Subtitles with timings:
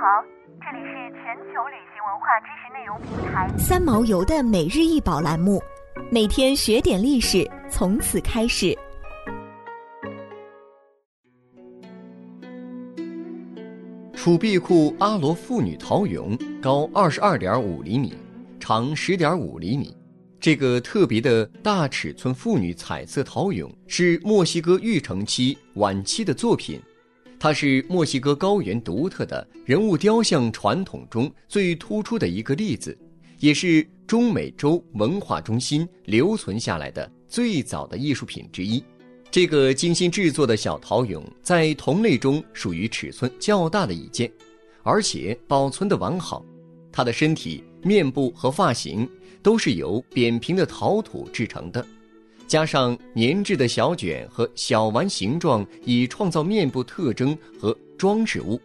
[0.00, 0.24] 好，
[0.60, 5.60] 这里是全球旅行文化知识内容平台三毛游的每日一宝栏目，
[6.08, 8.78] 每天学点历史，从此开始。
[14.14, 18.14] 储币库阿罗妇女陶俑高二十二点五厘米，
[18.60, 19.92] 长十点五厘米。
[20.38, 26.80] 这个特别的大尺寸妇女彩色陶俑是墨西哥玉成期晚期的作品。
[27.40, 32.98] 它是墨西哥高原独特的人物雕像传统中最突出的一个例子，
[33.38, 38.82] 也是中美洲文化中心留存下来的最早的艺术品之一。
[39.30, 44.32] 这个精心制作的小陶俑在同类中属于尺寸较大的一件，
[44.82, 46.44] 而且保存的完好。
[46.90, 49.08] 它的身体、面部和发型
[49.42, 51.86] 都是由扁平的陶土制成的。
[52.48, 58.58] 加上粘制的小卷和小丸形状，以创造面部特征和装饰物；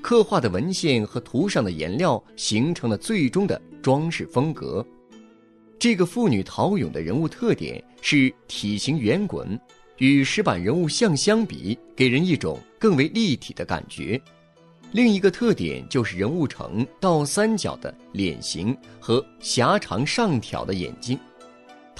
[0.00, 4.84] 刻画的文献和图上的颜料形成了最终的装饰风格。
[5.78, 9.60] 这个妇女陶俑的人物特点是体型圆滚，
[9.98, 14.18] 与石板人物像相比，给人一种更为立体的感觉。
[14.92, 21.18] 另一个特点就是人物呈倒三角的脸型和狭长上挑的眼睛。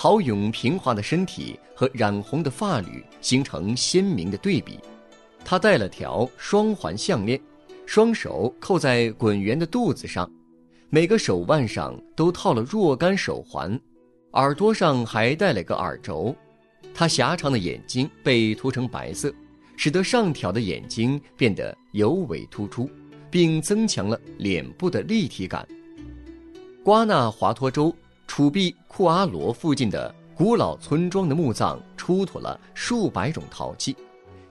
[0.02, 4.78] 陶俑平滑的身体和染红的发缕形成鲜明的对比。
[5.44, 7.38] 他戴了条双环项链，
[7.84, 10.26] 双手扣在滚圆的肚子上，
[10.88, 13.78] 每个手腕上都套了若干手环，
[14.32, 16.34] 耳朵上还戴了个耳轴。
[16.94, 19.30] 他狭长的眼睛被涂成白色，
[19.76, 22.88] 使得上挑的眼睛变得尤为突出，
[23.30, 25.68] 并增强了脸部的立体感。
[26.82, 27.94] 瓜纳华托州。
[28.32, 33.96] 储币库阿罗附近的古老村庄的墓葬出土了数百种陶器，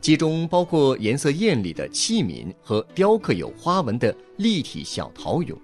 [0.02, 5.56] 其中包括颜色艳丽的器皿和雕刻有花纹的立体小陶俑。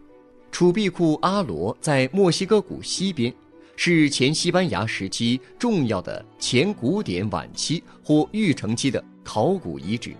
[0.50, 3.34] 储币库阿罗在墨西哥谷西边，
[3.76, 10.16] 是前西班牙时期重要的前古典晚期或玉成期的考古遗址，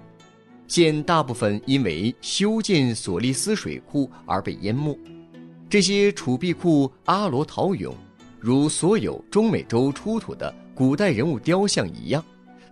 [0.68, 4.94] 现大部分因为修建索利斯水库而被淹没。
[5.76, 7.92] 这些储币库阿罗陶俑，
[8.40, 12.24] 如所有中美洲出土的古代人物雕像一样，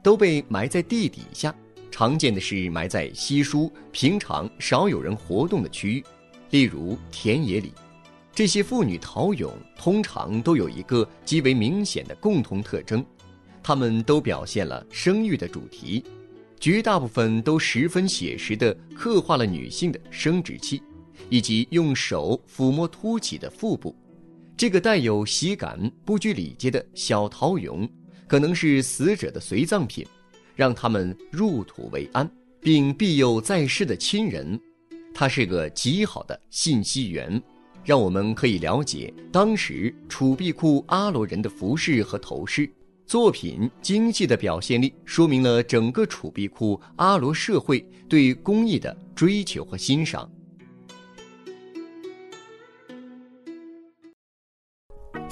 [0.01, 1.53] 都被埋在地底下。
[1.91, 6.03] 常见的是埋在稀疏、平常少有人活动的区域，
[6.51, 7.73] 例如田野里。
[8.33, 13.05] 这些妇女陶俑通常都有一个极为明显的共同特征，
[13.61, 16.05] 它们都表现了生育的主题，
[16.57, 20.81] 绝大部分都十分写实地刻画了女性的生殖器。
[21.29, 23.95] 以及用手抚摸凸起的腹部，
[24.55, 27.89] 这个带有喜感、不拘礼节的小陶俑，
[28.27, 30.05] 可能是死者的随葬品，
[30.55, 32.29] 让他们入土为安，
[32.59, 34.59] 并庇佑在世的亲人。
[35.13, 37.41] 它是个极好的信息源，
[37.83, 42.71] 让我们可以了解当时储币库阿罗人的服饰和头饰。
[43.05, 50.27] 作品精细的表现力，说明了整个储币库阿罗社会对工艺的追求和欣赏。